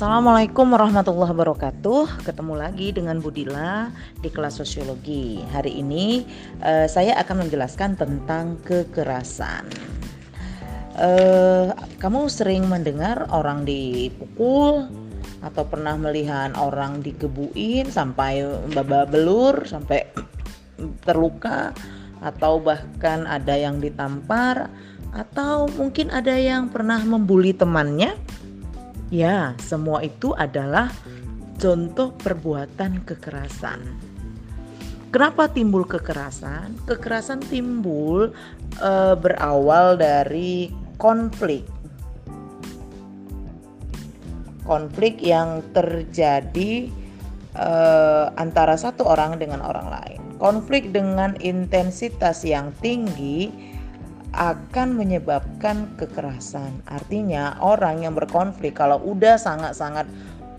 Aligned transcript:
Assalamualaikum 0.00 0.72
warahmatullahi 0.72 1.28
wabarakatuh. 1.28 2.24
Ketemu 2.24 2.56
lagi 2.56 2.88
dengan 2.88 3.20
Budila 3.20 3.92
di 4.24 4.32
kelas 4.32 4.56
sosiologi. 4.56 5.44
Hari 5.52 5.76
ini 5.76 6.24
uh, 6.64 6.88
saya 6.88 7.20
akan 7.20 7.44
menjelaskan 7.44 8.00
tentang 8.00 8.56
kekerasan. 8.64 9.68
Uh, 10.96 11.76
kamu 12.00 12.32
sering 12.32 12.64
mendengar 12.64 13.28
orang 13.28 13.68
dipukul 13.68 14.88
atau 15.44 15.68
pernah 15.68 16.00
melihat 16.00 16.56
orang 16.56 17.04
digebuin 17.04 17.92
sampai 17.92 18.40
babak 18.72 19.12
belur 19.12 19.68
sampai 19.68 20.08
terluka 21.04 21.76
atau 22.24 22.56
bahkan 22.56 23.28
ada 23.28 23.52
yang 23.52 23.84
ditampar 23.84 24.72
atau 25.12 25.68
mungkin 25.76 26.08
ada 26.08 26.40
yang 26.40 26.72
pernah 26.72 27.04
membuli 27.04 27.52
temannya 27.52 28.16
Ya, 29.10 29.58
semua 29.58 30.06
itu 30.06 30.30
adalah 30.38 30.94
contoh 31.58 32.14
perbuatan 32.14 33.02
kekerasan. 33.02 33.82
Kenapa 35.10 35.50
timbul 35.50 35.82
kekerasan? 35.82 36.78
Kekerasan 36.86 37.42
timbul 37.50 38.30
e, 38.78 38.92
berawal 39.18 39.98
dari 39.98 40.70
konflik. 40.94 41.66
Konflik 44.62 45.18
yang 45.18 45.66
terjadi 45.74 46.86
e, 47.58 47.70
antara 48.38 48.78
satu 48.78 49.02
orang 49.10 49.42
dengan 49.42 49.66
orang 49.66 49.90
lain. 49.90 50.20
Konflik 50.38 50.94
dengan 50.94 51.34
intensitas 51.42 52.46
yang 52.46 52.70
tinggi 52.78 53.50
akan 54.34 54.94
menyebabkan 54.94 55.90
kekerasan. 55.98 56.82
Artinya 56.86 57.58
orang 57.58 58.06
yang 58.06 58.14
berkonflik 58.14 58.78
kalau 58.78 59.02
udah 59.02 59.34
sangat-sangat 59.34 60.06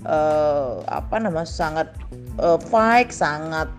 uh, 0.03 0.83
apa 0.91 1.15
namanya 1.21 1.47
sangat 1.47 1.87
uh, 2.41 2.59
fight, 2.59 3.13
sangat 3.15 3.71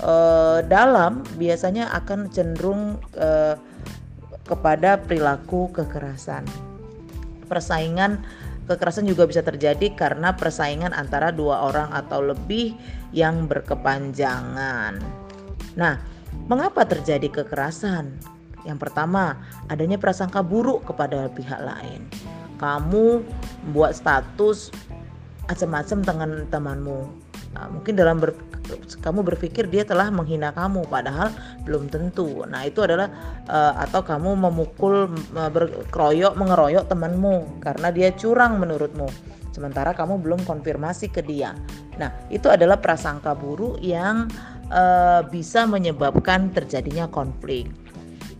uh, 0.00 0.64
dalam, 0.64 1.26
biasanya 1.36 1.92
akan 1.92 2.32
cenderung 2.32 2.96
uh, 3.20 3.56
kepada 4.44 5.00
perilaku 5.00 5.72
kekerasan. 5.72 6.44
Persaingan 7.48 8.24
kekerasan 8.64 9.04
juga 9.04 9.28
bisa 9.28 9.44
terjadi 9.44 9.92
karena 9.92 10.32
persaingan 10.32 10.96
antara 10.96 11.28
dua 11.28 11.68
orang 11.68 11.92
atau 11.92 12.24
lebih 12.24 12.72
yang 13.12 13.44
berkepanjangan. 13.44 14.96
Nah, 15.76 15.94
mengapa 16.48 16.88
terjadi 16.88 17.28
kekerasan? 17.28 18.16
Yang 18.64 18.88
pertama, 18.88 19.38
adanya 19.68 20.00
prasangka 20.00 20.40
buruk 20.40 20.88
kepada 20.88 21.28
pihak 21.32 21.60
lain. 21.60 22.08
Kamu 22.58 23.20
membuat 23.68 23.96
status 23.96 24.72
macam-macam 25.44 25.98
dengan 26.00 26.30
temanmu. 26.48 27.00
Nah, 27.54 27.70
mungkin 27.70 27.94
dalam 27.94 28.18
ber, 28.18 28.34
kamu 29.04 29.20
berpikir 29.22 29.68
dia 29.68 29.84
telah 29.84 30.08
menghina 30.08 30.50
kamu, 30.50 30.88
padahal 30.88 31.30
belum 31.68 31.92
tentu. 31.92 32.42
Nah 32.48 32.64
itu 32.64 32.80
adalah 32.80 33.12
uh, 33.46 33.76
atau 33.84 34.00
kamu 34.00 34.34
memukul, 34.34 35.12
berkeroyok, 35.30 36.34
mengeroyok 36.34 36.84
temanmu 36.88 37.60
karena 37.60 37.92
dia 37.92 38.10
curang 38.16 38.56
menurutmu. 38.58 39.06
Sementara 39.54 39.94
kamu 39.94 40.18
belum 40.18 40.40
konfirmasi 40.48 41.14
ke 41.14 41.22
dia. 41.22 41.54
Nah 42.00 42.10
itu 42.32 42.50
adalah 42.50 42.82
prasangka 42.82 43.38
buruk 43.38 43.78
yang 43.78 44.26
uh, 44.72 45.22
bisa 45.28 45.68
menyebabkan 45.68 46.50
terjadinya 46.50 47.06
konflik. 47.06 47.70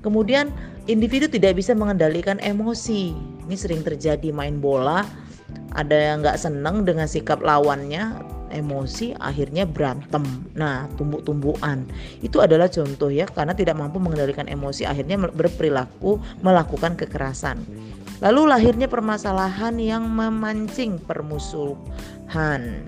Kemudian 0.04 0.52
individu 0.84 1.24
tidak 1.24 1.56
bisa 1.56 1.72
mengendalikan 1.72 2.36
emosi. 2.44 3.16
Ini 3.48 3.56
sering 3.56 3.80
terjadi 3.80 4.28
main 4.36 4.60
bola, 4.60 5.00
ada 5.72 5.96
yang 5.96 6.20
nggak 6.20 6.36
seneng 6.36 6.84
dengan 6.84 7.08
sikap 7.08 7.40
lawannya, 7.40 8.20
emosi 8.54 9.18
akhirnya 9.18 9.66
berantem. 9.66 10.22
Nah, 10.54 10.86
tumbuk-tumbukan 10.94 11.82
itu 12.22 12.38
adalah 12.38 12.70
contoh 12.70 13.10
ya 13.10 13.26
karena 13.26 13.52
tidak 13.52 13.74
mampu 13.74 13.98
mengendalikan 13.98 14.46
emosi 14.46 14.86
akhirnya 14.86 15.18
berperilaku 15.18 16.22
melakukan 16.44 16.94
kekerasan. 16.94 17.64
Lalu 18.22 18.46
lahirnya 18.46 18.86
permasalahan 18.86 19.76
yang 19.82 20.06
memancing 20.06 21.02
permusuhan. 21.02 22.86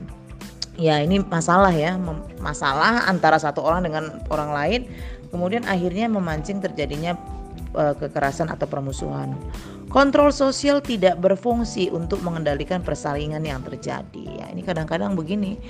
Ya, 0.76 1.00
ini 1.00 1.24
masalah 1.24 1.72
ya, 1.72 1.96
masalah 2.36 3.08
antara 3.08 3.40
satu 3.40 3.64
orang 3.64 3.88
dengan 3.88 4.20
orang 4.28 4.50
lain 4.52 4.80
kemudian 5.36 5.68
akhirnya 5.68 6.08
memancing 6.08 6.64
terjadinya 6.64 7.12
uh, 7.76 7.92
kekerasan 7.92 8.48
atau 8.48 8.64
permusuhan. 8.64 9.36
Kontrol 9.86 10.34
sosial 10.34 10.82
tidak 10.82 11.20
berfungsi 11.22 11.92
untuk 11.94 12.18
mengendalikan 12.24 12.82
persaingan 12.82 13.44
yang 13.46 13.62
terjadi. 13.62 14.24
Ya, 14.42 14.46
ini 14.50 14.64
kadang-kadang 14.66 15.14
begini, 15.14 15.62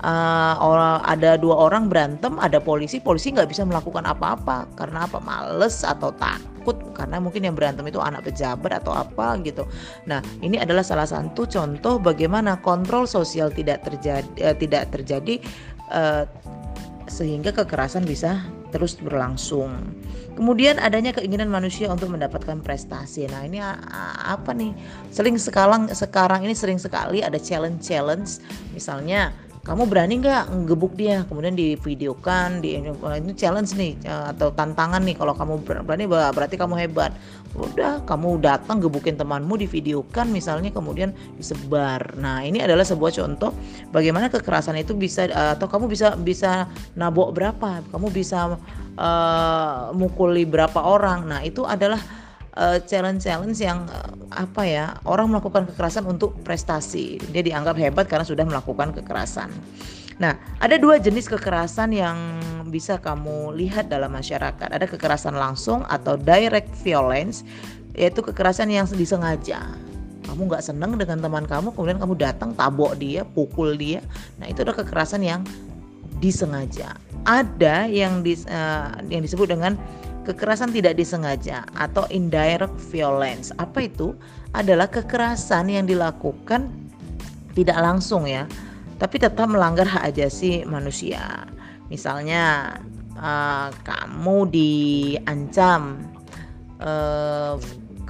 uh, 0.00 1.02
ada 1.04 1.36
dua 1.36 1.68
orang 1.68 1.90
berantem, 1.92 2.40
ada 2.40 2.56
polisi, 2.56 3.02
polisi 3.04 3.34
nggak 3.34 3.52
bisa 3.52 3.66
melakukan 3.68 4.08
apa-apa 4.08 4.64
karena 4.78 5.04
apa? 5.04 5.20
Males 5.20 5.84
atau 5.84 6.08
takut 6.16 6.80
karena 6.96 7.20
mungkin 7.20 7.44
yang 7.44 7.52
berantem 7.52 7.84
itu 7.84 8.00
anak 8.00 8.32
pejabat 8.32 8.80
atau 8.80 8.96
apa 8.96 9.36
gitu. 9.44 9.68
Nah, 10.08 10.24
ini 10.40 10.56
adalah 10.56 10.80
salah 10.80 11.06
satu 11.06 11.44
contoh 11.44 12.00
bagaimana 12.00 12.56
kontrol 12.64 13.04
sosial 13.04 13.52
tidak 13.52 13.84
terjadi, 13.84 14.50
uh, 14.50 14.56
tidak 14.56 14.88
terjadi 14.88 15.36
sehingga 17.10 17.50
kekerasan 17.50 18.06
bisa 18.06 18.46
terus 18.70 18.94
berlangsung. 19.02 19.74
Kemudian 20.38 20.78
adanya 20.78 21.10
keinginan 21.10 21.50
manusia 21.50 21.90
untuk 21.90 22.14
mendapatkan 22.14 22.62
prestasi. 22.62 23.26
Nah, 23.26 23.42
ini 23.42 23.58
apa 23.58 24.54
nih? 24.54 24.70
Sering 25.10 25.34
sekarang 25.34 25.90
sekarang 25.90 26.46
ini 26.46 26.54
sering 26.54 26.78
sekali 26.78 27.18
ada 27.18 27.36
challenge-challenge 27.36 28.38
misalnya 28.70 29.34
kamu 29.60 29.92
berani 29.92 30.24
nggak 30.24 30.64
ngebuk 30.64 30.96
dia? 30.96 31.28
Kemudian 31.28 31.52
divideokan 31.52 32.64
di 32.64 32.80
ini 32.80 33.32
challenge 33.36 33.76
nih 33.76 33.92
eh, 34.08 34.24
atau 34.32 34.48
tantangan 34.56 35.04
nih 35.04 35.20
kalau 35.20 35.36
kamu 35.36 35.60
berani 35.84 36.08
berarti 36.08 36.56
kamu 36.56 36.80
hebat. 36.80 37.12
Udah 37.52 38.00
kamu 38.08 38.40
datang 38.40 38.80
gebukin 38.80 39.20
temanmu 39.20 39.60
divideokan 39.60 40.32
misalnya 40.32 40.72
kemudian 40.72 41.12
disebar. 41.36 42.16
Nah 42.16 42.40
ini 42.40 42.64
adalah 42.64 42.88
sebuah 42.88 43.12
contoh 43.12 43.52
bagaimana 43.92 44.32
kekerasan 44.32 44.80
itu 44.80 44.96
bisa 44.96 45.28
eh, 45.28 45.50
atau 45.52 45.68
kamu 45.68 45.92
bisa 45.92 46.16
bisa 46.16 46.64
nabok 46.96 47.36
berapa? 47.36 47.84
Kamu 47.92 48.08
bisa 48.08 48.56
uh, 48.96 49.92
mukuli 49.92 50.48
berapa 50.48 50.80
orang? 50.80 51.28
Nah 51.28 51.40
itu 51.44 51.68
adalah 51.68 52.00
uh, 52.56 52.78
challenge-challenge 52.82 53.58
yang 53.60 53.86
uh, 53.90 54.14
apa 54.34 54.62
ya 54.66 54.84
orang 55.06 55.30
melakukan 55.30 55.66
kekerasan 55.70 56.06
untuk 56.06 56.34
prestasi. 56.42 57.18
Dia 57.30 57.42
dianggap 57.44 57.76
hebat 57.78 58.06
karena 58.06 58.26
sudah 58.26 58.46
melakukan 58.46 58.94
kekerasan. 58.94 59.50
Nah 60.20 60.36
ada 60.60 60.76
dua 60.76 61.00
jenis 61.00 61.26
kekerasan 61.26 61.96
yang 61.96 62.16
bisa 62.68 63.00
kamu 63.00 63.56
lihat 63.56 63.88
dalam 63.90 64.12
masyarakat. 64.12 64.68
Ada 64.70 64.86
kekerasan 64.86 65.34
langsung 65.34 65.82
atau 65.88 66.14
direct 66.18 66.70
violence 66.82 67.42
yaitu 67.96 68.22
kekerasan 68.22 68.70
yang 68.70 68.86
disengaja. 68.86 69.64
Kamu 70.28 70.46
nggak 70.46 70.62
seneng 70.62 70.94
dengan 70.94 71.18
teman 71.18 71.42
kamu 71.48 71.74
kemudian 71.74 71.98
kamu 71.98 72.14
datang 72.14 72.54
tabok 72.54 72.94
dia 73.00 73.26
pukul 73.26 73.74
dia. 73.74 73.98
Nah 74.38 74.46
itu 74.46 74.62
adalah 74.62 74.86
kekerasan 74.86 75.26
yang 75.26 75.42
disengaja. 76.20 76.94
Ada 77.24 77.88
yang 77.88 78.20
di, 78.20 78.36
uh, 78.46 79.00
yang 79.08 79.24
disebut 79.24 79.50
dengan 79.50 79.74
kekerasan 80.24 80.70
tidak 80.70 80.96
disengaja 80.96 81.64
atau 81.76 82.04
indirect 82.12 82.76
violence. 82.92 83.50
Apa 83.56 83.88
itu? 83.88 84.14
Adalah 84.50 84.90
kekerasan 84.90 85.70
yang 85.70 85.86
dilakukan 85.86 86.68
tidak 87.54 87.78
langsung 87.78 88.26
ya, 88.26 88.46
tapi 88.98 89.22
tetap 89.22 89.46
melanggar 89.46 89.86
hak 89.86 90.14
ajasi 90.14 90.66
manusia. 90.66 91.46
Misalnya 91.90 92.76
uh, 93.18 93.70
kamu 93.82 94.38
diancam 94.50 96.02
uh, 96.82 97.58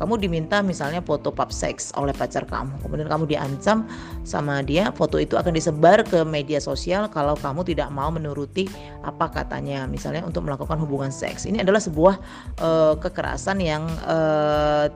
kamu 0.00 0.17
diminta 0.17 0.64
misalnya 0.64 1.05
foto 1.05 1.29
pub 1.29 1.52
seks 1.52 1.93
oleh 1.93 2.17
pacar 2.17 2.49
kamu. 2.49 2.81
Kemudian 2.81 3.05
kamu 3.05 3.29
diancam 3.29 3.85
sama 4.25 4.64
dia 4.64 4.88
foto 4.97 5.20
itu 5.20 5.37
akan 5.37 5.52
disebar 5.52 6.00
ke 6.08 6.25
media 6.25 6.56
sosial 6.56 7.12
kalau 7.12 7.37
kamu 7.37 7.69
tidak 7.69 7.93
mau 7.93 8.08
menuruti 8.08 8.64
apa 9.05 9.29
katanya 9.29 9.85
misalnya 9.85 10.25
untuk 10.25 10.49
melakukan 10.49 10.81
hubungan 10.81 11.12
seks. 11.12 11.44
Ini 11.44 11.61
adalah 11.61 11.85
sebuah 11.85 12.17
uh, 12.64 12.94
kekerasan 12.97 13.61
yang 13.61 13.85
uh, 14.08 14.88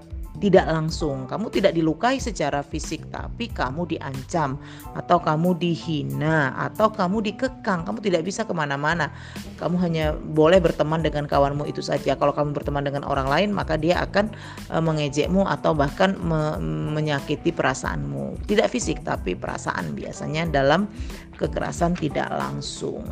tidak 0.43 0.67
langsung. 0.67 1.31
Kamu 1.31 1.47
tidak 1.51 1.79
dilukai 1.79 2.19
secara 2.19 2.67
fisik, 2.67 3.07
tapi 3.11 3.47
kamu 3.47 3.87
diancam, 3.87 4.59
atau 4.99 5.23
kamu 5.23 5.55
dihina, 5.55 6.51
atau 6.59 6.91
kamu 6.91 7.23
dikekang. 7.33 7.87
Kamu 7.87 7.99
tidak 8.03 8.27
bisa 8.27 8.43
ke 8.43 8.51
mana-mana. 8.51 9.15
Kamu 9.63 9.79
hanya 9.79 10.15
boleh 10.15 10.59
berteman 10.59 11.07
dengan 11.07 11.31
kawanmu 11.31 11.71
itu 11.71 11.81
saja. 11.81 12.19
Kalau 12.19 12.35
kamu 12.35 12.51
berteman 12.51 12.83
dengan 12.83 13.07
orang 13.07 13.31
lain, 13.31 13.49
maka 13.55 13.79
dia 13.79 14.03
akan 14.03 14.35
e, 14.71 14.77
mengejekmu 14.83 15.47
atau 15.47 15.71
bahkan 15.71 16.19
me 16.19 16.59
menyakiti 16.95 17.55
perasaanmu. 17.55 18.47
Tidak 18.51 18.67
fisik, 18.67 19.07
tapi 19.07 19.39
perasaan 19.39 19.95
biasanya 19.95 20.51
dalam 20.51 20.91
kekerasan 21.39 21.95
tidak 21.95 22.27
langsung. 22.35 23.07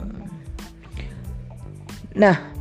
Nah, 2.12 2.51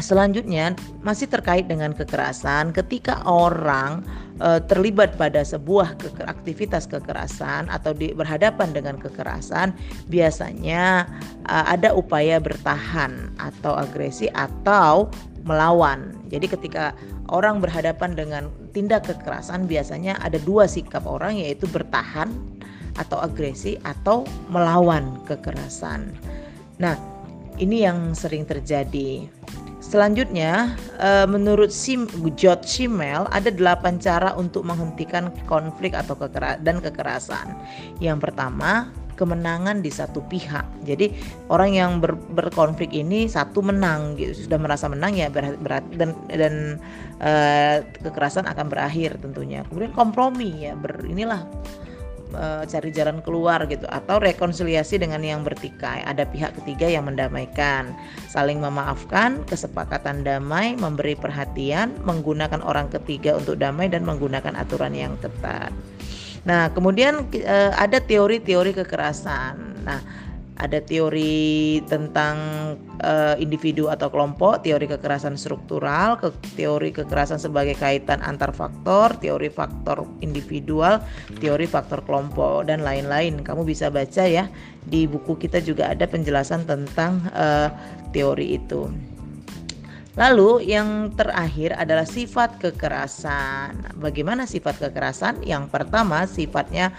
Selanjutnya 0.00 0.74
masih 1.04 1.28
terkait 1.28 1.68
dengan 1.68 1.92
kekerasan 1.92 2.72
ketika 2.72 3.20
orang 3.28 4.02
uh, 4.40 4.58
terlibat 4.64 5.14
pada 5.20 5.44
sebuah 5.44 6.00
ke 6.00 6.24
aktivitas 6.24 6.88
kekerasan 6.88 7.68
atau 7.68 7.92
di, 7.92 8.16
berhadapan 8.16 8.72
dengan 8.72 8.96
kekerasan, 8.96 9.76
biasanya 10.08 11.04
uh, 11.46 11.64
ada 11.68 11.92
upaya 11.92 12.40
bertahan 12.40 13.30
atau 13.38 13.76
agresi 13.76 14.26
atau 14.32 15.12
melawan. 15.44 16.16
Jadi 16.28 16.48
ketika 16.48 16.92
orang 17.32 17.60
berhadapan 17.60 18.12
dengan 18.16 18.42
tindak 18.76 19.08
kekerasan 19.08 19.64
biasanya 19.64 20.16
ada 20.20 20.36
dua 20.42 20.68
sikap 20.68 21.04
orang 21.08 21.40
yaitu 21.40 21.64
bertahan 21.70 22.28
atau 22.98 23.22
agresi 23.22 23.80
atau 23.86 24.26
melawan 24.52 25.16
kekerasan. 25.24 26.12
Nah, 26.76 26.96
ini 27.60 27.84
yang 27.84 28.16
sering 28.16 28.48
terjadi. 28.48 29.28
Selanjutnya, 29.90 30.78
uh, 31.02 31.26
menurut 31.26 31.74
Sim 31.74 32.06
George 32.38 32.62
Simmel 32.62 33.26
ada 33.34 33.50
delapan 33.50 33.98
cara 33.98 34.38
untuk 34.38 34.62
menghentikan 34.62 35.34
konflik 35.50 35.98
atau 35.98 36.14
dan 36.62 36.78
kekerasan. 36.78 37.58
Yang 37.98 38.30
pertama, 38.30 38.94
kemenangan 39.18 39.82
di 39.82 39.90
satu 39.90 40.22
pihak. 40.30 40.62
Jadi 40.86 41.10
orang 41.50 41.74
yang 41.74 41.90
ber, 41.98 42.14
berkonflik 42.14 42.94
ini 42.94 43.26
satu 43.26 43.66
menang 43.66 44.14
gitu, 44.14 44.46
sudah 44.46 44.62
merasa 44.62 44.86
menang 44.86 45.12
ya 45.18 45.26
berat, 45.26 45.58
berat 45.58 45.84
dan 45.98 46.14
dan 46.30 46.54
uh, 47.18 47.82
kekerasan 48.00 48.46
akan 48.46 48.70
berakhir 48.70 49.18
tentunya. 49.18 49.66
Kemudian 49.66 49.90
kompromi 49.90 50.70
ya 50.70 50.78
ber 50.78 51.02
inilah 51.02 51.42
uh, 52.34 52.62
cari 52.66 52.90
jalan 52.94 53.20
keluar 53.20 53.64
gitu 53.66 53.86
atau 53.90 54.18
rekonsiliasi 54.18 55.00
dengan 55.00 55.20
yang 55.20 55.42
bertikai. 55.42 56.02
Ada 56.06 56.26
pihak 56.28 56.58
ketiga 56.62 56.86
yang 56.86 57.06
mendamaikan. 57.06 57.92
Saling 58.30 58.58
memaafkan 58.62 59.42
kesepakatan 59.46 60.22
damai 60.22 60.74
memberi 60.78 61.18
perhatian 61.18 61.96
menggunakan 62.06 62.62
orang 62.62 62.90
ketiga 62.90 63.38
untuk 63.38 63.58
damai 63.58 63.90
dan 63.90 64.06
menggunakan 64.06 64.54
aturan 64.56 64.94
yang 64.94 65.14
ketat. 65.18 65.70
Nah 66.44 66.72
kemudian 66.72 67.28
uh, 67.44 67.72
ada 67.76 68.00
teori-teori 68.00 68.72
kekerasan. 68.72 69.84
Nah 69.84 70.00
ada 70.60 70.78
teori 70.84 71.80
tentang 71.88 72.36
uh, 73.00 73.34
individu 73.40 73.88
atau 73.88 74.12
kelompok, 74.12 74.60
teori 74.60 74.84
kekerasan 74.84 75.40
struktural, 75.40 76.20
ke, 76.20 76.28
teori 76.54 76.92
kekerasan 76.92 77.40
sebagai 77.40 77.74
kaitan 77.80 78.20
antar 78.20 78.52
faktor, 78.52 79.16
teori 79.16 79.48
faktor 79.48 80.04
individual, 80.20 81.00
teori 81.40 81.64
faktor 81.64 82.04
kelompok 82.04 82.68
dan 82.68 82.84
lain-lain. 82.84 83.40
Kamu 83.40 83.64
bisa 83.64 83.88
baca 83.88 84.28
ya 84.28 84.52
di 84.84 85.08
buku 85.08 85.40
kita 85.40 85.64
juga 85.64 85.88
ada 85.88 86.04
penjelasan 86.04 86.68
tentang 86.68 87.24
uh, 87.32 87.72
teori 88.12 88.60
itu. 88.60 88.92
Lalu 90.18 90.68
yang 90.68 91.14
terakhir 91.14 91.72
adalah 91.78 92.04
sifat 92.04 92.58
kekerasan. 92.58 93.96
Bagaimana 93.96 94.44
sifat 94.44 94.82
kekerasan? 94.82 95.46
Yang 95.46 95.70
pertama 95.70 96.26
sifatnya 96.26 96.92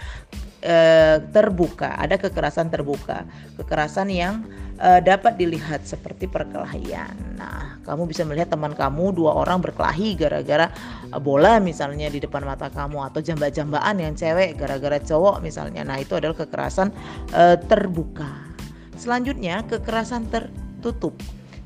eh, 0.62 1.18
terbuka, 1.34 1.98
ada 1.98 2.16
kekerasan 2.16 2.70
terbuka, 2.70 3.26
kekerasan 3.58 4.08
yang 4.08 4.46
eh, 4.78 5.02
dapat 5.02 5.36
dilihat 5.36 5.82
seperti 5.82 6.30
perkelahian. 6.30 7.12
Nah, 7.34 7.82
kamu 7.82 8.06
bisa 8.06 8.22
melihat 8.22 8.54
teman 8.54 8.72
kamu 8.72 9.12
dua 9.12 9.34
orang 9.34 9.58
berkelahi 9.58 10.14
gara-gara 10.14 10.70
eh, 11.10 11.20
bola 11.20 11.58
misalnya 11.58 12.06
di 12.08 12.22
depan 12.22 12.46
mata 12.46 12.70
kamu 12.70 13.12
atau 13.12 13.20
jamba-jambaan 13.20 13.98
yang 13.98 14.14
cewek 14.14 14.56
gara-gara 14.56 15.02
cowok 15.02 15.42
misalnya. 15.42 15.82
Nah, 15.82 15.98
itu 15.98 16.14
adalah 16.14 16.38
kekerasan 16.38 16.94
eh, 17.34 17.58
terbuka. 17.66 18.54
Selanjutnya, 18.96 19.66
kekerasan 19.66 20.30
tertutup 20.30 21.18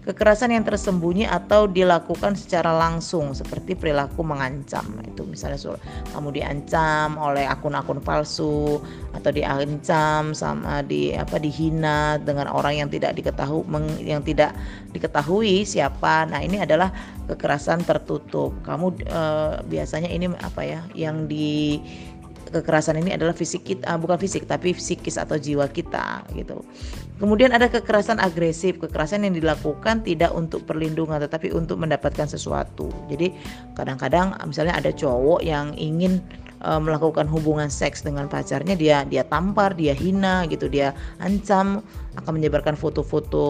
kekerasan 0.06 0.55
yang 0.55 0.62
tersembunyi 0.62 1.26
atau 1.26 1.67
dilakukan 1.67 2.38
secara 2.38 2.70
langsung 2.70 3.35
seperti 3.35 3.75
perilaku 3.75 4.23
mengancam. 4.23 4.87
Itu 5.03 5.26
misalnya 5.26 5.58
kamu 6.14 6.31
diancam 6.31 7.19
oleh 7.19 7.43
akun-akun 7.50 7.99
palsu 7.99 8.79
atau 9.11 9.31
diancam 9.35 10.31
sama 10.31 10.87
di 10.87 11.11
apa 11.11 11.43
dihina 11.43 12.23
dengan 12.23 12.47
orang 12.55 12.87
yang 12.87 12.88
tidak 12.88 13.19
diketahui 13.19 13.67
yang 14.06 14.23
tidak 14.23 14.55
diketahui 14.94 15.67
siapa. 15.67 16.23
Nah 16.31 16.38
ini 16.38 16.62
adalah 16.62 16.94
kekerasan 17.26 17.82
tertutup. 17.82 18.55
Kamu 18.62 18.87
e, 19.03 19.23
biasanya 19.67 20.06
ini 20.06 20.31
apa 20.38 20.62
ya 20.62 20.81
yang 20.94 21.26
di 21.26 21.82
kekerasan 22.50 23.02
ini 23.02 23.14
adalah 23.14 23.34
fisik 23.34 23.66
kita 23.66 23.84
ah, 23.87 23.98
bukan 23.98 24.16
fisik 24.16 24.46
tapi 24.46 24.72
psikis 24.72 25.19
atau 25.19 25.37
jiwa 25.37 25.66
kita 25.70 26.26
gitu. 26.34 26.62
Kemudian 27.16 27.56
ada 27.56 27.72
kekerasan 27.72 28.20
agresif, 28.20 28.76
kekerasan 28.76 29.25
yang 29.25 29.32
dilakukan 29.32 30.04
tidak 30.04 30.37
untuk 30.37 30.69
perlindungan 30.69 31.16
tetapi 31.16 31.48
untuk 31.50 31.81
mendapatkan 31.81 32.28
sesuatu. 32.28 32.93
Jadi 33.08 33.32
kadang-kadang 33.72 34.37
misalnya 34.44 34.76
ada 34.76 34.93
cowok 34.93 35.40
yang 35.40 35.72
ingin 35.81 36.20
uh, 36.62 36.81
melakukan 36.81 37.29
hubungan 37.29 37.69
seks 37.69 38.00
dengan 38.05 38.31
pacarnya 38.31 38.79
dia 38.79 39.03
dia 39.05 39.26
tampar 39.26 39.76
dia 39.76 39.93
hina 39.93 40.47
gitu 40.49 40.70
dia 40.70 40.97
ancam 41.20 41.82
akan 42.17 42.41
menyebarkan 42.41 42.75
foto-foto 42.81 43.44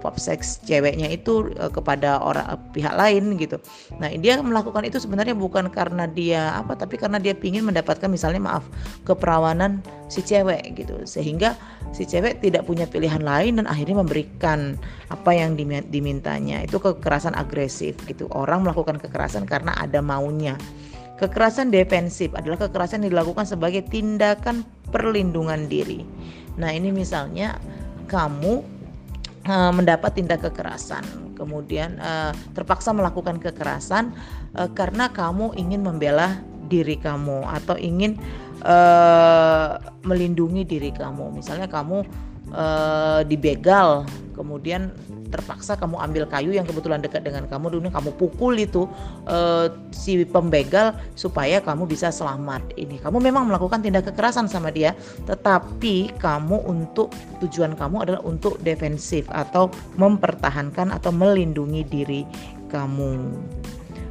pop 0.00 0.16
seks 0.16 0.64
ceweknya 0.64 1.12
itu 1.12 1.52
uh, 1.60 1.68
kepada 1.68 2.16
orang 2.20 2.46
uh, 2.48 2.60
pihak 2.72 2.96
lain 2.96 3.36
gitu. 3.36 3.60
Nah 4.00 4.08
dia 4.16 4.40
melakukan 4.40 4.88
itu 4.88 4.96
sebenarnya 4.96 5.36
bukan 5.36 5.68
karena 5.68 6.08
dia 6.08 6.56
apa 6.56 6.76
tapi 6.76 6.96
karena 6.96 7.20
dia 7.20 7.36
ingin 7.36 7.68
mendapatkan 7.68 8.08
misalnya 8.08 8.40
maaf 8.40 8.64
keperawanan 9.04 9.84
si 10.08 10.24
cewek 10.24 10.80
gitu. 10.80 11.04
Sehingga 11.04 11.54
si 11.92 12.08
cewek 12.08 12.40
tidak 12.40 12.64
punya 12.64 12.88
pilihan 12.88 13.20
lain 13.20 13.60
dan 13.60 13.66
akhirnya 13.68 14.00
memberikan 14.00 14.80
apa 15.12 15.30
yang 15.36 15.54
dimintanya. 15.92 16.64
Itu 16.64 16.80
kekerasan 16.80 17.36
agresif 17.36 18.00
gitu. 18.08 18.26
Orang 18.32 18.64
melakukan 18.64 18.96
kekerasan 18.96 19.44
karena 19.44 19.76
ada 19.76 20.00
maunya 20.00 20.56
Kekerasan 21.20 21.68
defensif 21.68 22.32
adalah 22.32 22.56
kekerasan 22.64 23.04
yang 23.04 23.12
dilakukan 23.12 23.44
sebagai 23.44 23.84
tindakan 23.84 24.64
perlindungan 24.88 25.68
diri. 25.68 26.00
Nah, 26.56 26.72
ini 26.72 26.88
misalnya 26.88 27.60
kamu 28.08 28.64
uh, 29.44 29.72
mendapat 29.76 30.16
tindak 30.16 30.40
kekerasan, 30.48 31.04
kemudian 31.36 32.00
uh, 32.00 32.32
terpaksa 32.56 32.96
melakukan 32.96 33.36
kekerasan 33.36 34.16
uh, 34.56 34.72
karena 34.72 35.12
kamu 35.12 35.52
ingin 35.60 35.84
membela 35.84 36.40
diri 36.72 36.96
kamu 36.96 37.44
atau 37.50 37.76
ingin 37.76 38.16
uh, 38.64 39.76
melindungi 40.06 40.64
diri 40.64 40.90
kamu. 40.94 41.36
Misalnya 41.36 41.68
kamu 41.68 42.06
uh, 42.54 43.20
dibegal, 43.28 44.08
kemudian 44.40 44.88
terpaksa 45.28 45.76
kamu 45.76 46.00
ambil 46.00 46.24
kayu 46.24 46.56
yang 46.56 46.64
kebetulan 46.64 47.04
dekat 47.04 47.28
dengan 47.28 47.44
kamu 47.44 47.76
dulu 47.76 47.92
kamu 47.92 48.10
pukul 48.16 48.56
itu 48.56 48.88
uh, 49.28 49.68
si 49.92 50.24
pembegal 50.24 50.96
supaya 51.12 51.60
kamu 51.60 51.84
bisa 51.84 52.08
selamat. 52.08 52.72
Ini 52.80 53.04
kamu 53.04 53.20
memang 53.20 53.52
melakukan 53.52 53.84
tindak 53.84 54.08
kekerasan 54.08 54.48
sama 54.48 54.72
dia 54.72 54.96
tetapi 55.28 56.16
kamu 56.16 56.64
untuk 56.64 57.12
tujuan 57.44 57.76
kamu 57.76 58.08
adalah 58.08 58.22
untuk 58.24 58.56
defensif 58.64 59.28
atau 59.28 59.68
mempertahankan 60.00 60.96
atau 60.96 61.12
melindungi 61.12 61.84
diri 61.84 62.22
kamu 62.72 63.28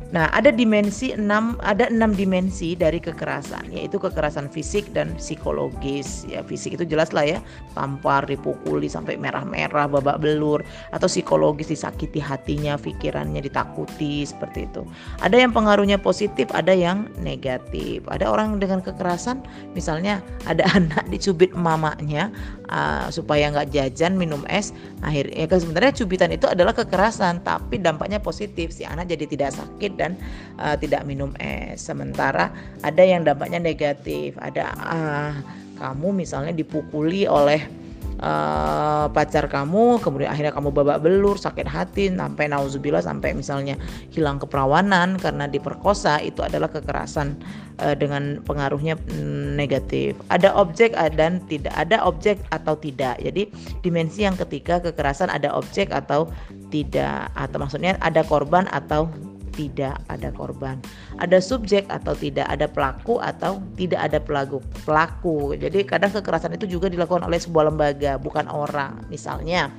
Nah, 0.09 0.25
ada 0.33 0.49
dimensi 0.49 1.13
enam, 1.13 1.53
ada 1.61 1.85
enam 1.85 2.17
dimensi 2.17 2.73
dari 2.73 2.97
kekerasan, 2.97 3.69
yaitu 3.69 4.01
kekerasan 4.01 4.49
fisik 4.49 4.89
dan 4.89 5.13
psikologis. 5.21 6.25
Ya, 6.25 6.41
fisik 6.41 6.81
itu 6.81 6.85
jelas 6.89 7.13
lah 7.13 7.29
ya, 7.29 7.39
tampar, 7.77 8.25
dipukuli 8.25 8.89
sampai 8.89 9.21
merah-merah, 9.21 9.85
babak 9.85 10.17
belur, 10.17 10.65
atau 10.89 11.05
psikologis 11.05 11.69
disakiti 11.69 12.17
hatinya, 12.17 12.73
pikirannya 12.81 13.45
ditakuti 13.45 14.25
seperti 14.25 14.65
itu. 14.65 14.81
Ada 15.21 15.45
yang 15.45 15.53
pengaruhnya 15.53 16.01
positif, 16.01 16.49
ada 16.57 16.73
yang 16.73 17.05
negatif. 17.21 18.01
Ada 18.09 18.33
orang 18.33 18.57
dengan 18.57 18.81
kekerasan, 18.81 19.45
misalnya 19.77 20.25
ada 20.49 20.65
anak 20.77 21.05
dicubit 21.13 21.53
mamanya 21.53 22.33
uh, 22.73 23.13
supaya 23.13 23.53
nggak 23.53 23.69
jajan 23.77 24.17
minum 24.17 24.41
es, 24.49 24.73
akhirnya 25.05 25.45
ya, 25.45 25.53
sebenarnya 25.53 25.93
cubitan 26.01 26.33
itu 26.33 26.49
adalah 26.49 26.73
kekerasan, 26.73 27.45
tapi 27.45 27.77
dampaknya 27.77 28.17
positif 28.17 28.73
si 28.73 28.89
anak 28.89 29.05
jadi 29.05 29.29
tidak 29.29 29.53
sakit 29.53 29.98
dan 29.99 30.15
uh, 30.55 30.79
tidak 30.79 31.03
minum 31.03 31.35
es. 31.43 31.83
Sementara 31.83 32.55
ada 32.79 33.03
yang 33.03 33.27
dampaknya 33.27 33.59
negatif, 33.59 34.39
ada 34.39 34.71
uh, 34.79 35.33
kamu 35.75 36.23
misalnya 36.23 36.55
dipukuli 36.55 37.27
oleh 37.27 37.79
uh, 38.19 39.07
pacar 39.11 39.47
kamu 39.47 39.99
kemudian 40.03 40.29
akhirnya 40.29 40.53
kamu 40.53 40.69
babak 40.75 40.99
belur 41.01 41.39
sakit 41.39 41.67
hati 41.67 42.11
sampai 42.11 42.51
nauzubillah 42.51 43.03
sampai 43.03 43.33
misalnya 43.33 43.79
hilang 44.11 44.37
keperawanan 44.37 45.17
karena 45.17 45.47
diperkosa 45.47 46.19
itu 46.23 46.43
adalah 46.43 46.67
kekerasan 46.69 47.39
uh, 47.79 47.95
dengan 47.95 48.43
pengaruhnya 48.43 48.99
mm, 48.99 49.55
negatif. 49.55 50.19
Ada 50.27 50.53
objek 50.55 50.95
dan 51.15 51.43
tidak 51.47 51.73
ada 51.75 52.03
objek 52.03 52.39
atau 52.51 52.75
tidak. 52.75 53.19
Jadi 53.23 53.49
dimensi 53.81 54.23
yang 54.23 54.35
ketiga 54.35 54.83
kekerasan 54.83 55.31
ada 55.31 55.51
objek 55.55 55.91
atau 55.91 56.27
tidak. 56.69 57.31
Atau 57.35 57.57
maksudnya 57.59 57.95
ada 58.03 58.21
korban 58.23 58.67
atau 58.69 59.09
tidak 59.53 60.01
ada 60.09 60.29
korban. 60.33 60.77
Ada 61.17 61.41
subjek 61.41 61.89
atau 61.89 62.13
tidak 62.13 62.45
ada 62.49 62.69
pelaku 62.69 63.17
atau 63.19 63.61
tidak 63.75 63.99
ada 64.09 64.19
pelaku. 64.21 64.61
Pelaku. 64.85 65.57
Jadi 65.57 65.85
kadang 65.85 66.13
kekerasan 66.13 66.55
itu 66.55 66.65
juga 66.65 66.87
dilakukan 66.87 67.25
oleh 67.25 67.39
sebuah 67.41 67.73
lembaga, 67.73 68.17
bukan 68.21 68.45
orang. 68.47 69.05
Misalnya 69.09 69.73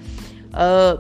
eh, 0.55 0.95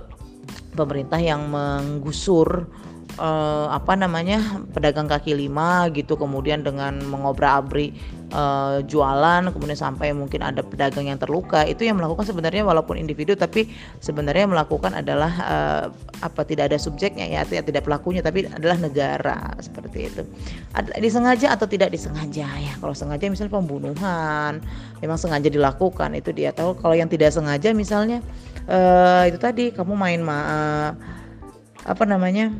pemerintah 0.74 1.18
yang 1.18 1.50
menggusur 1.50 2.70
uh, 3.18 3.72
apa 3.72 3.96
namanya 3.98 4.62
pedagang 4.70 5.10
kaki 5.10 5.34
lima 5.34 5.88
gitu 5.90 6.14
kemudian 6.14 6.62
dengan 6.62 7.00
mengobrak-abrik 7.02 7.96
uh, 8.30 8.84
jualan 8.86 9.50
kemudian 9.50 9.78
sampai 9.78 10.14
mungkin 10.14 10.44
ada 10.44 10.62
pedagang 10.62 11.10
yang 11.10 11.18
terluka 11.18 11.66
itu 11.66 11.86
yang 11.86 11.98
melakukan 11.98 12.26
sebenarnya 12.26 12.62
walaupun 12.62 13.00
individu 13.00 13.34
tapi 13.34 13.70
sebenarnya 13.98 14.46
melakukan 14.46 14.94
adalah 14.94 15.32
uh, 15.42 15.84
apa 16.20 16.44
tidak 16.46 16.70
ada 16.70 16.78
subjeknya 16.78 17.26
ya 17.26 17.42
tidak, 17.46 17.82
pelakunya 17.82 18.20
tapi 18.20 18.46
adalah 18.46 18.76
negara 18.76 19.56
seperti 19.58 20.12
itu. 20.12 20.22
Ada, 20.76 21.00
disengaja 21.00 21.56
atau 21.56 21.66
tidak 21.66 21.90
disengaja 21.90 22.46
ya 22.46 22.72
kalau 22.78 22.92
sengaja 22.92 23.26
misalnya 23.26 23.56
pembunuhan 23.56 24.60
memang 25.00 25.18
sengaja 25.18 25.48
dilakukan 25.48 26.12
itu 26.14 26.30
dia. 26.36 26.52
Tahu 26.52 26.76
kalau 26.78 26.92
yang 26.92 27.08
tidak 27.08 27.32
sengaja 27.32 27.72
misalnya 27.72 28.20
uh, 28.68 29.24
itu 29.24 29.38
tadi 29.40 29.72
kamu 29.72 29.96
main 29.96 30.20
ma 30.20 30.38
apa 31.80 32.04
namanya 32.04 32.52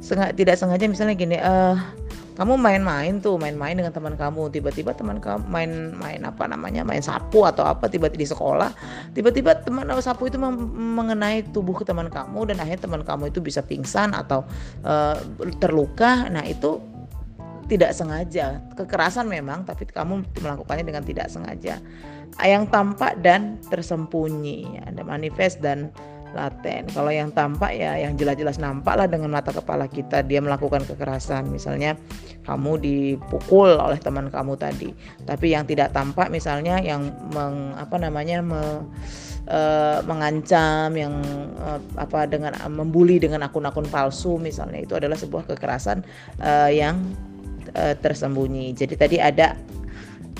sengaja 0.00 0.32
tidak 0.32 0.56
sengaja 0.56 0.84
misalnya 0.88 1.14
gini 1.14 1.36
uh, 1.36 1.76
kamu 2.40 2.56
main-main 2.56 3.20
tuh 3.20 3.36
main-main 3.36 3.76
dengan 3.76 3.92
teman 3.92 4.16
kamu. 4.16 4.48
Tiba-tiba 4.48 4.96
teman 4.96 5.20
kamu 5.20 5.44
main-main 5.44 6.24
apa 6.24 6.48
namanya 6.48 6.88
main 6.88 7.04
sapu 7.04 7.44
atau 7.44 7.68
apa 7.68 7.84
tiba-tiba 7.84 8.16
di 8.16 8.28
sekolah 8.32 8.72
tiba-tiba 9.12 9.60
teman 9.60 9.84
sapu 10.00 10.24
itu 10.24 10.40
mengenai 10.40 11.44
tubuh 11.52 11.76
ke 11.76 11.84
teman 11.84 12.08
kamu 12.08 12.48
dan 12.48 12.64
akhirnya 12.64 12.80
teman 12.80 13.04
kamu 13.04 13.28
itu 13.28 13.44
bisa 13.44 13.60
pingsan 13.60 14.16
atau 14.16 14.48
uh, 14.88 15.20
terluka. 15.60 16.32
Nah 16.32 16.40
itu 16.48 16.80
tidak 17.68 17.92
sengaja. 17.92 18.64
Kekerasan 18.72 19.28
memang 19.28 19.68
tapi 19.68 19.84
kamu 19.84 20.24
melakukannya 20.40 20.88
dengan 20.88 21.04
tidak 21.04 21.28
sengaja. 21.28 21.76
Yang 22.40 22.72
tampak 22.72 23.20
dan 23.20 23.60
tersembunyi 23.68 24.80
ada 24.88 25.04
manifest 25.04 25.60
dan 25.60 25.92
laten. 26.32 26.86
Kalau 26.90 27.10
yang 27.10 27.30
tampak 27.34 27.74
ya 27.76 27.98
yang 27.98 28.14
jelas-jelas 28.14 28.58
nampak 28.62 28.94
lah 28.96 29.06
dengan 29.06 29.34
mata 29.34 29.50
kepala 29.50 29.86
kita 29.90 30.22
dia 30.26 30.38
melakukan 30.38 30.82
kekerasan. 30.86 31.50
Misalnya 31.50 31.98
kamu 32.46 32.80
dipukul 32.80 33.76
oleh 33.78 33.98
teman 33.98 34.32
kamu 34.32 34.54
tadi. 34.58 34.90
Tapi 35.26 35.52
yang 35.54 35.66
tidak 35.66 35.94
tampak 35.94 36.32
misalnya 36.32 36.78
yang 36.80 37.10
meng, 37.34 37.74
apa 37.76 37.96
namanya 37.98 38.42
me, 38.42 38.62
uh, 39.50 39.98
mengancam 40.06 40.94
yang 40.94 41.14
uh, 41.60 41.80
apa 41.98 42.26
dengan 42.30 42.54
membuli 42.70 43.18
dengan 43.18 43.46
akun-akun 43.46 43.86
palsu 43.88 44.38
misalnya 44.38 44.82
itu 44.82 44.94
adalah 44.96 45.18
sebuah 45.18 45.46
kekerasan 45.54 46.02
uh, 46.42 46.70
yang 46.70 46.98
uh, 47.74 47.94
tersembunyi. 47.98 48.72
Jadi 48.74 48.94
tadi 48.96 49.16
ada 49.18 49.54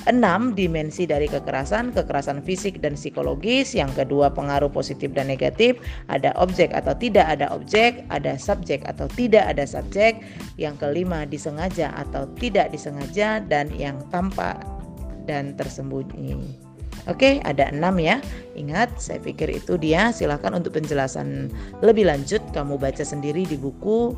enam 0.08 0.56
dimensi 0.56 1.04
dari 1.04 1.28
kekerasan, 1.28 1.92
kekerasan 1.92 2.40
fisik 2.40 2.80
dan 2.80 2.96
psikologis. 2.96 3.76
Yang 3.76 4.04
kedua 4.04 4.32
pengaruh 4.32 4.72
positif 4.72 5.12
dan 5.12 5.28
negatif, 5.28 5.76
ada 6.08 6.32
objek 6.40 6.72
atau 6.72 6.96
tidak 6.96 7.28
ada 7.28 7.50
objek, 7.52 8.06
ada 8.08 8.40
subjek 8.40 8.80
atau 8.88 9.10
tidak 9.12 9.44
ada 9.50 9.68
subjek. 9.68 10.24
Yang 10.56 10.80
kelima 10.80 11.28
disengaja 11.28 11.92
atau 11.92 12.24
tidak 12.40 12.72
disengaja 12.72 13.44
dan 13.44 13.68
yang 13.76 14.00
tampak 14.08 14.62
dan 15.28 15.52
tersembunyi. 15.58 16.38
Oke, 17.08 17.40
ada 17.48 17.72
enam 17.72 17.96
ya. 17.96 18.20
Ingat, 18.56 19.00
saya 19.00 19.20
pikir 19.24 19.48
itu 19.48 19.80
dia. 19.80 20.12
Silahkan 20.12 20.52
untuk 20.52 20.76
penjelasan 20.76 21.48
lebih 21.80 22.04
lanjut 22.04 22.44
kamu 22.52 22.76
baca 22.76 23.00
sendiri 23.00 23.48
di 23.48 23.56
buku. 23.56 24.12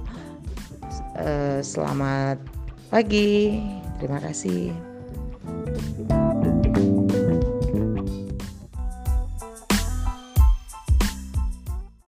Uh, 1.14 1.62
selamat 1.62 2.42
pagi. 2.90 3.62
Terima 4.02 4.18
kasih. 4.18 4.91